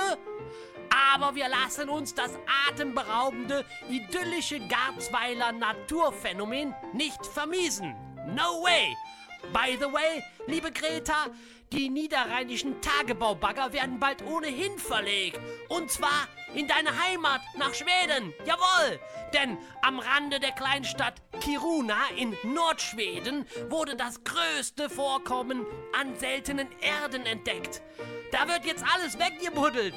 [0.89, 2.31] Aber wir lassen uns das
[2.69, 7.95] atemberaubende, idyllische Garzweiler Naturphänomen nicht vermiesen.
[8.27, 8.95] No way!
[9.51, 11.27] By the way, liebe Greta,
[11.73, 15.39] die niederrheinischen Tagebaubagger werden bald ohnehin verlegt.
[15.69, 18.33] Und zwar in deine Heimat nach Schweden.
[18.45, 18.99] Jawohl!
[19.33, 25.65] Denn am Rande der Kleinstadt Kiruna in Nordschweden wurde das größte Vorkommen
[25.99, 27.81] an seltenen Erden entdeckt.
[28.33, 29.93] Da wird jetzt alles weggebuddelt.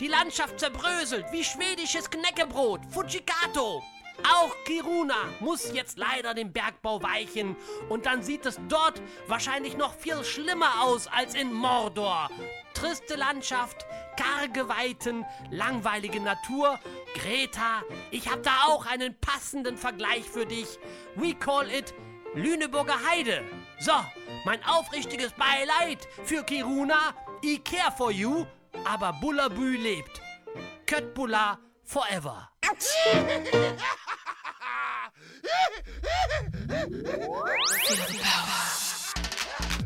[0.00, 2.80] Die Landschaft zerbröselt wie schwedisches Knäckebrot.
[2.90, 3.82] Fujikato.
[4.24, 7.54] Auch Kiruna muss jetzt leider dem Bergbau weichen
[7.90, 12.30] und dann sieht es dort wahrscheinlich noch viel schlimmer aus als in Mordor.
[12.72, 13.84] Triste Landschaft,
[14.16, 16.80] karge Weiten, langweilige Natur.
[17.14, 20.78] Greta, ich habe da auch einen passenden Vergleich für dich.
[21.14, 21.92] We call it
[22.34, 23.44] Lüneburger Heide.
[23.78, 23.92] So,
[24.46, 27.14] mein aufrichtiges Beileid für Kiruna.
[27.46, 28.44] I care for you,
[28.84, 30.20] aber Bullabü lebt.
[30.84, 32.48] Köttbullar forever.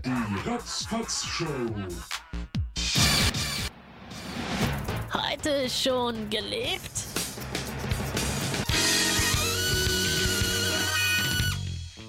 [0.04, 1.46] Die Ratzfatz-Show.
[5.12, 7.04] Heute schon gelebt?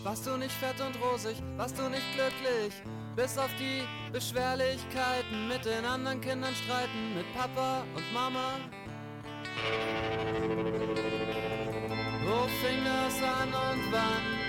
[0.04, 2.74] Warst du nicht fett und rosig, warst du nicht glücklich,
[3.16, 8.60] bis auf die Beschwerlichkeiten mit den anderen Kindern streiten, mit Papa und Mama.
[12.26, 14.42] Wo fing das an und wann?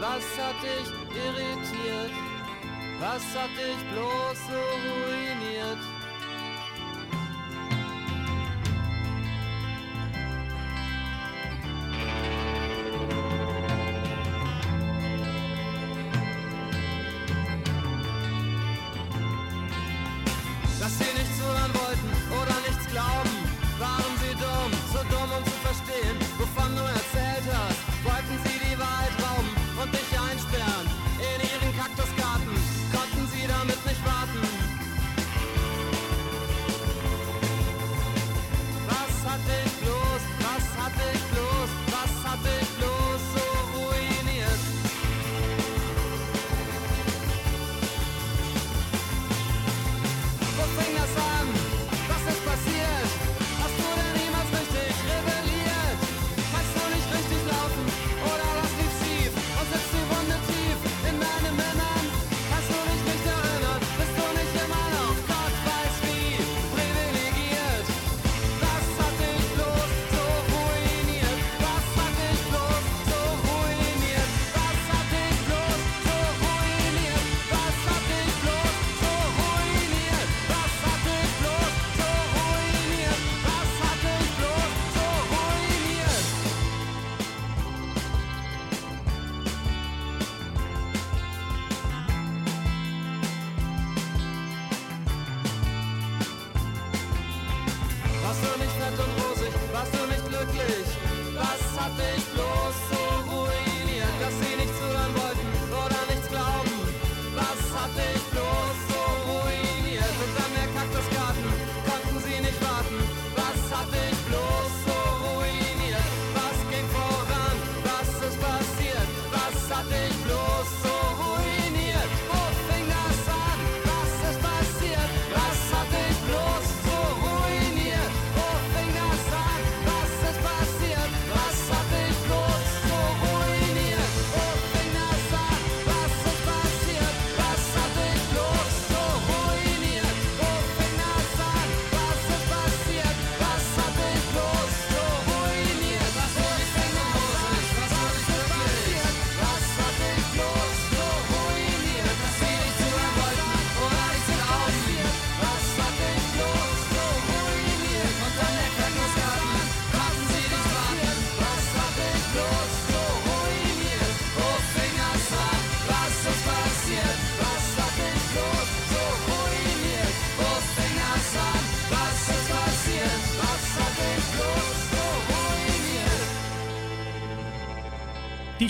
[0.00, 2.12] Was hat dich irritiert?
[3.00, 5.95] Was hat dich bloß so ruiniert?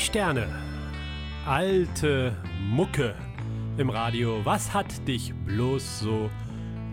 [0.07, 0.47] Sterne.
[1.47, 3.17] Alte Mucke
[3.77, 4.41] im Radio.
[4.45, 6.31] Was hat dich bloß so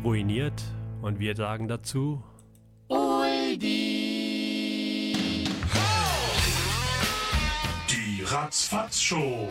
[0.03, 0.59] ruiniert?
[1.03, 2.23] Und wir sagen dazu.
[7.91, 9.47] Die Ratzfatz-Show.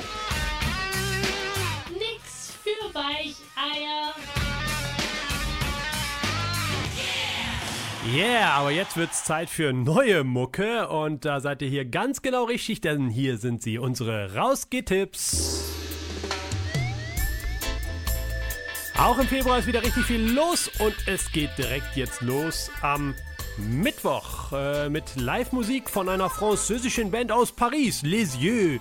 [8.14, 12.44] Yeah, aber jetzt wird's Zeit für neue Mucke und da seid ihr hier ganz genau
[12.44, 15.64] richtig, denn hier sind sie, unsere Rausgehtipps.
[18.98, 23.14] Auch im Februar ist wieder richtig viel los und es geht direkt jetzt los am
[23.56, 28.78] Mittwoch äh, mit Live-Musik von einer französischen Band aus Paris, Les Yeux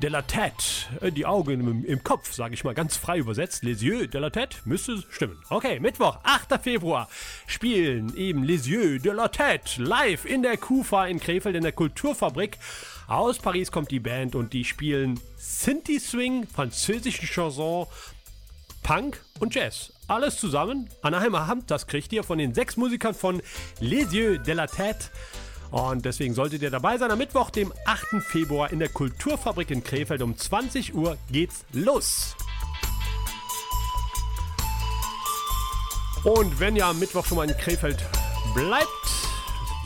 [0.00, 0.88] de la Tête.
[1.00, 3.62] Äh, die Augen im, im Kopf, sage ich mal ganz frei übersetzt.
[3.62, 5.38] Les Yeux de la Tête müsste stimmen.
[5.50, 6.60] Okay, Mittwoch, 8.
[6.62, 7.08] Februar
[7.46, 11.72] spielen eben Les Yeux de la Tête live in der Kufa in Krefeld in der
[11.72, 12.58] Kulturfabrik.
[13.06, 17.86] Aus Paris kommt die Band und die spielen Sinti Swing, französischen Chanson,
[18.82, 19.92] Punk und Jazz.
[20.08, 23.42] Alles zusammen an einem Abend, das kriegt ihr von den sechs Musikern von
[23.80, 25.10] Les Yeux de la Tête.
[25.70, 27.10] Und deswegen solltet ihr dabei sein.
[27.10, 28.22] Am Mittwoch, dem 8.
[28.22, 32.36] Februar in der Kulturfabrik in Krefeld um 20 Uhr geht's los.
[36.24, 38.04] Und wenn ihr am Mittwoch schon mal in Krefeld
[38.54, 38.88] bleibt,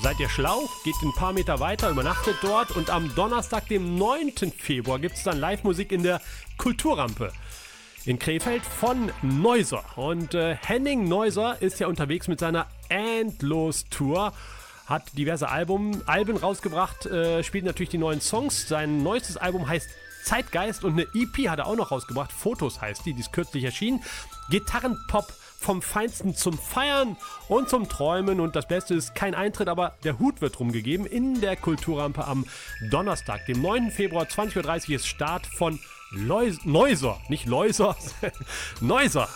[0.03, 4.32] seid ihr schlau, geht ein paar Meter weiter, übernachtet dort und am Donnerstag, dem 9.
[4.57, 6.20] Februar, gibt es dann Live-Musik in der
[6.59, 7.32] Kulturrampe
[8.05, 9.85] in Krefeld von Neuser.
[9.97, 14.32] Und äh, Henning Neuser ist ja unterwegs mit seiner Endlos-Tour.
[14.87, 18.68] Hat diverse Album, Alben rausgebracht, äh, spielt natürlich die neuen Songs.
[18.68, 19.89] Sein neuestes Album heißt
[20.24, 22.32] Zeitgeist und eine EP hat er auch noch rausgebracht.
[22.32, 24.03] Fotos heißt die, die ist kürzlich erschienen.
[24.51, 27.16] Gitarrenpop vom Feinsten zum Feiern
[27.49, 28.41] und zum Träumen.
[28.41, 32.45] Und das Beste ist kein Eintritt, aber der Hut wird rumgegeben in der Kulturrampe am
[32.91, 33.91] Donnerstag, dem 9.
[33.91, 35.80] Februar, 20.30 Uhr ist Start von
[36.11, 37.18] Leus Neuser.
[37.28, 37.97] Nicht Läuser,
[38.80, 39.28] Neuser.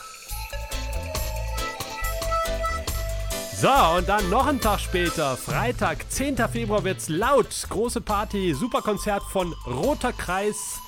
[3.60, 6.36] So, und dann noch einen Tag später, Freitag, 10.
[6.36, 7.66] Februar wird's laut.
[7.68, 10.78] Große Party, Superkonzert von Roter Kreis.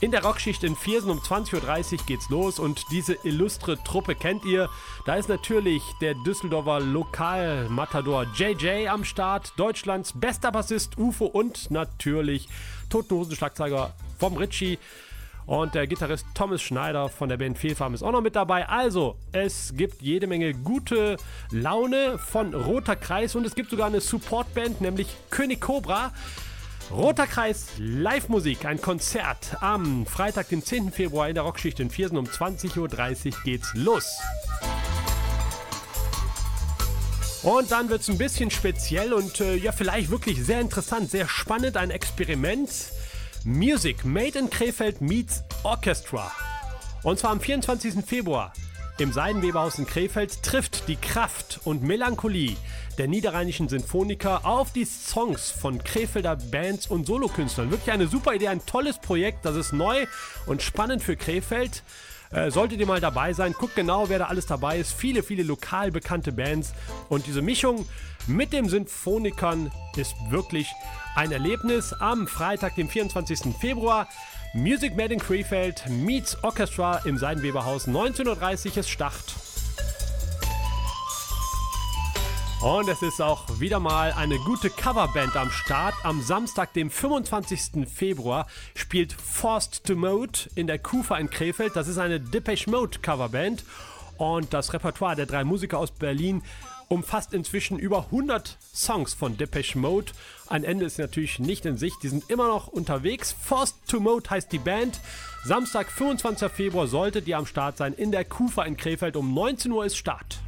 [0.00, 4.44] In der Rockschicht in Viersen um 20.30 Uhr geht's los und diese illustre Truppe kennt
[4.44, 4.70] ihr.
[5.04, 12.48] Da ist natürlich der Düsseldorfer Lokalmatador JJ am Start, Deutschlands bester Bassist UFO und natürlich
[12.88, 14.78] Totenhosen-Schlagzeuger vom Ritchie.
[15.46, 18.68] Und der Gitarrist Thomas Schneider von der Band Fehlfarm ist auch noch mit dabei.
[18.68, 21.16] Also, es gibt jede Menge gute
[21.50, 26.12] Laune von Roter Kreis und es gibt sogar eine Supportband, nämlich König Cobra.
[26.90, 30.92] Roter Kreis Live-Musik, ein Konzert am Freitag, den 10.
[30.92, 34.10] Februar in der Rockschicht in Viersen um 20.30 Uhr geht's los.
[37.42, 41.28] Und dann wird es ein bisschen speziell und äh, ja, vielleicht wirklich sehr interessant, sehr
[41.28, 42.70] spannend, ein Experiment.
[43.44, 46.30] Music Made in Krefeld meets Orchestra.
[47.02, 48.04] Und zwar am 24.
[48.04, 48.52] Februar
[48.98, 52.56] im Seidenweberhaus in Krefeld trifft die Kraft und Melancholie
[52.98, 57.72] der niederrheinischen Sinfoniker auf die Songs von Krefelder Bands und Solokünstlern.
[57.72, 59.44] Wirklich eine super Idee, ein tolles Projekt.
[59.44, 60.06] Das ist neu
[60.46, 61.82] und spannend für Krefeld.
[62.32, 64.92] Äh, solltet ihr mal dabei sein, guckt genau, wer da alles dabei ist.
[64.92, 66.72] Viele, viele lokal bekannte Bands.
[67.08, 67.86] Und diese Mischung
[68.26, 70.68] mit den Sinfonikern ist wirklich
[71.14, 71.92] ein Erlebnis.
[71.92, 73.54] Am Freitag, dem 24.
[73.60, 74.08] Februar.
[74.54, 77.88] Music Made in Krefeld meets Orchestra im Seidenweberhaus.
[77.88, 79.34] 19.30 Uhr ist Start.
[82.62, 85.94] Und es ist auch wieder mal eine gute Coverband am Start.
[86.04, 87.88] Am Samstag, dem 25.
[87.92, 88.46] Februar,
[88.76, 91.74] spielt Forced to Mode in der Kufa in Krefeld.
[91.74, 93.64] Das ist eine Depeche Mode Coverband.
[94.16, 96.42] Und das Repertoire der drei Musiker aus Berlin
[96.86, 100.12] umfasst inzwischen über 100 Songs von Depeche Mode.
[100.46, 101.96] Ein Ende ist natürlich nicht in Sicht.
[102.04, 103.34] Die sind immer noch unterwegs.
[103.42, 105.00] Forced to Mode heißt die Band.
[105.44, 106.52] Samstag, 25.
[106.52, 109.16] Februar, solltet ihr am Start sein in der Kufa in Krefeld.
[109.16, 110.38] Um 19 Uhr ist Start.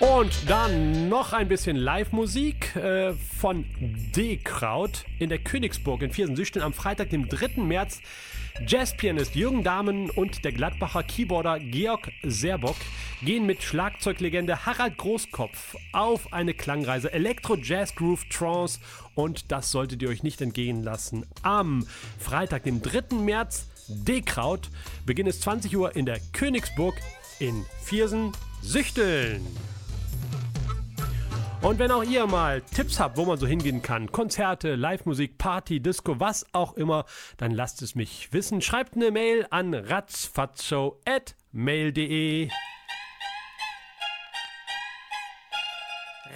[0.00, 3.64] Und dann noch ein bisschen Live-Musik äh, von
[4.14, 7.62] D-Kraut in der Königsburg in Viersen-Süchten am Freitag, dem 3.
[7.62, 8.00] März.
[8.66, 12.76] Jazzpianist Jürgen Dahmen und der Gladbacher Keyboarder Georg Serbock
[13.22, 18.78] gehen mit Schlagzeuglegende Harald Großkopf auf eine Klangreise Elektro, Jazz, Groove, Trance
[19.16, 21.26] und das solltet ihr euch nicht entgehen lassen.
[21.42, 21.84] Am
[22.18, 23.16] Freitag, dem 3.
[23.16, 24.70] März, D-Kraut,
[25.04, 26.94] Beginn ist 20 Uhr in der Königsburg
[27.40, 29.44] in Viersen-Süchteln.
[31.64, 35.80] Und wenn auch ihr mal Tipps habt, wo man so hingehen kann, Konzerte, Live-Musik, Party,
[35.80, 37.06] Disco, was auch immer,
[37.38, 38.60] dann lasst es mich wissen.
[38.60, 42.50] Schreibt eine Mail an ratzfatzshow.mail.de.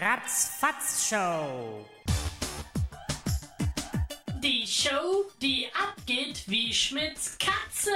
[0.01, 1.85] Ratzfatz Show.
[4.43, 7.91] Die Show, die abgeht wie Schmidts Katze.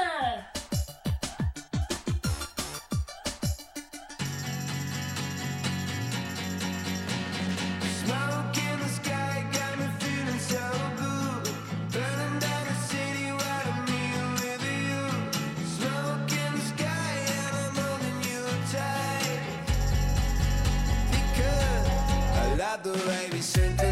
[22.84, 23.91] I love the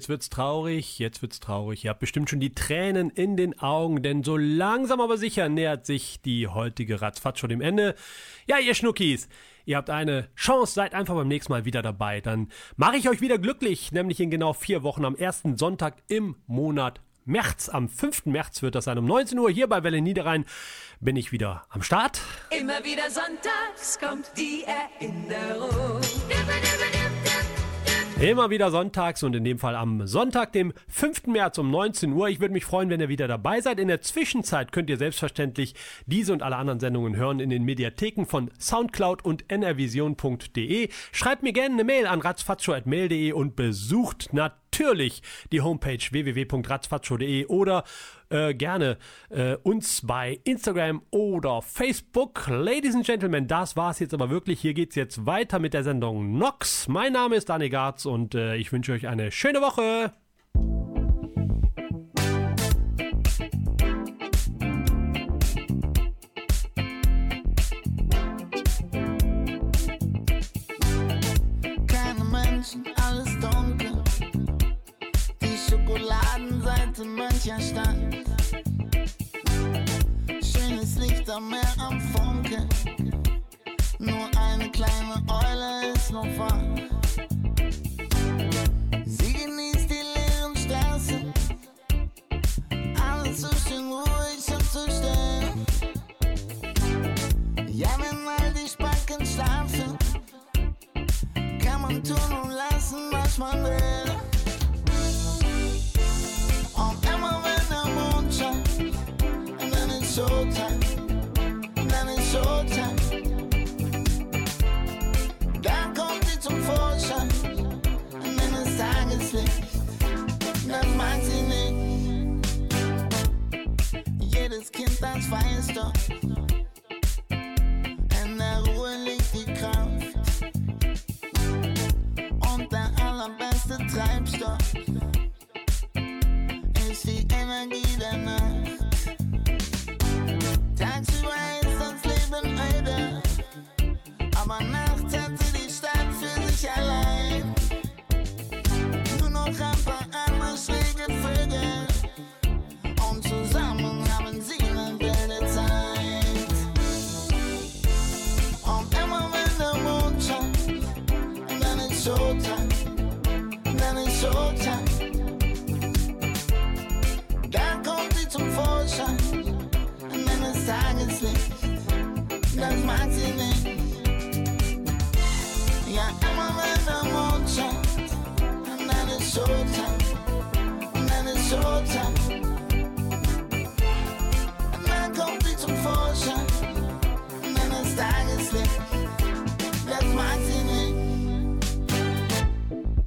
[0.00, 1.84] jetzt wird's traurig, jetzt wird's traurig.
[1.84, 5.84] Ihr habt bestimmt schon die Tränen in den Augen, denn so langsam aber sicher nähert
[5.84, 7.94] sich die heutige Ratzfatz schon dem Ende.
[8.46, 9.28] Ja, ihr Schnuckis,
[9.66, 12.22] ihr habt eine Chance, seid einfach beim nächsten Mal wieder dabei.
[12.22, 16.36] Dann mache ich euch wieder glücklich, nämlich in genau vier Wochen am ersten Sonntag im
[16.46, 17.68] Monat März.
[17.68, 18.24] Am 5.
[18.24, 18.96] März wird das sein.
[18.96, 20.46] Um 19 Uhr hier bei Welle Niederrhein
[21.00, 22.22] bin ich wieder am Start.
[22.58, 26.00] Immer wieder sonntags kommt die Erinnerung.
[28.20, 31.28] Immer wieder sonntags und in dem Fall am Sonntag, dem 5.
[31.28, 32.28] März um 19 Uhr.
[32.28, 33.80] Ich würde mich freuen, wenn ihr wieder dabei seid.
[33.80, 38.26] In der Zwischenzeit könnt ihr selbstverständlich diese und alle anderen Sendungen hören in den Mediatheken
[38.26, 40.90] von Soundcloud und nrvision.de.
[41.12, 47.84] Schreibt mir gerne eine Mail an ratzfatzo.mail.de und besucht natürlich die Homepage www.ratzfatzo.de oder
[48.30, 48.96] äh, gerne
[49.28, 52.48] äh, uns bei Instagram oder Facebook.
[52.48, 54.60] Ladies and Gentlemen, das war's jetzt aber wirklich.
[54.60, 56.88] Hier geht's jetzt weiter mit der Sendung Nox.
[56.88, 60.12] Mein Name ist Dani Garz und äh, ich wünsche euch eine schöne Woche.
[72.60, 74.02] Menschen, alles dunkel.
[75.40, 77.89] Die Schokoladenseite mancher Stadt.
[81.48, 82.68] Licht am Funkeln.
[83.98, 86.79] Nur eine kleine Eule ist noch wach.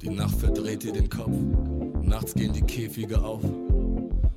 [0.02, 1.32] Die Nacht verdreht ihr den Kopf,
[2.02, 3.40] nachts gehen die Käfige auf.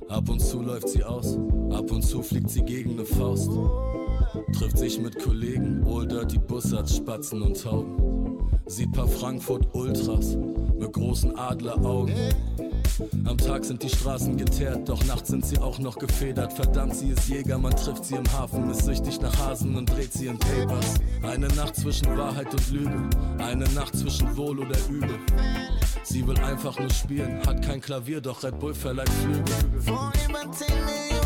[0.08, 1.36] Ab und zu läuft sie aus,
[1.70, 3.50] ab und zu fliegt sie gegen eine Faust.
[4.54, 8.38] Trifft sich mit Kollegen, Old Dirty Bussards, Spatzen und Tauben.
[8.64, 10.38] Sieht paar Frankfurt Ultras
[10.78, 12.14] mit großen Adleraugen.
[13.24, 16.52] Am Tag sind die Straßen geteert, doch nachts sind sie auch noch gefedert.
[16.52, 20.12] Verdammt, sie ist Jäger, man trifft sie im Hafen, ist süchtig nach Hasen und dreht
[20.12, 20.94] sie in Papers.
[21.22, 25.18] Eine Nacht zwischen Wahrheit und Lüge, eine Nacht zwischen Wohl oder Übel.
[26.02, 29.44] Sie will einfach nur spielen, hat kein Klavier, doch Red Bull verleiht Flügel.
[29.80, 31.17] Vor über 10 Millionen